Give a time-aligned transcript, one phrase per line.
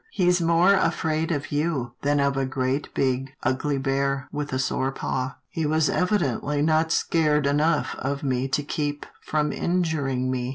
[0.09, 4.91] He's more afraid of you than of a great big, ugly bear, with a sore
[4.91, 10.49] paw."" He was evidently not scared enough of me to keep from injuring me."